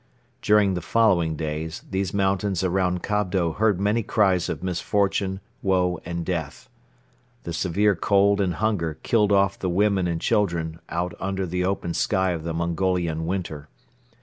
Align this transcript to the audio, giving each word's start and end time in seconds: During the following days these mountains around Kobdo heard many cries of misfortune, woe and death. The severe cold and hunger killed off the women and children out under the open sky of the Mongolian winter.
During 0.41 0.73
the 0.73 0.81
following 0.81 1.35
days 1.35 1.83
these 1.91 2.11
mountains 2.11 2.63
around 2.63 3.03
Kobdo 3.03 3.51
heard 3.51 3.79
many 3.79 4.01
cries 4.01 4.49
of 4.49 4.63
misfortune, 4.63 5.41
woe 5.61 5.99
and 6.03 6.25
death. 6.25 6.71
The 7.43 7.53
severe 7.53 7.95
cold 7.95 8.41
and 8.41 8.55
hunger 8.55 8.97
killed 9.03 9.31
off 9.31 9.59
the 9.59 9.69
women 9.69 10.07
and 10.07 10.19
children 10.19 10.79
out 10.89 11.13
under 11.19 11.45
the 11.45 11.63
open 11.63 11.93
sky 11.93 12.31
of 12.31 12.43
the 12.43 12.51
Mongolian 12.55 13.27
winter. 13.27 13.69